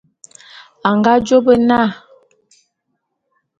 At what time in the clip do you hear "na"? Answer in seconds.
1.67-1.79